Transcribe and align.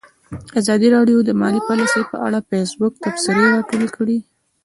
ازادي 0.59 0.87
راډیو 0.95 1.17
د 1.23 1.29
مالي 1.41 1.61
پالیسي 1.67 2.01
په 2.11 2.17
اړه 2.25 2.39
د 2.41 2.45
فیسبوک 2.51 2.93
تبصرې 3.03 3.45
راټولې 3.55 3.87
کړي. 3.95 4.17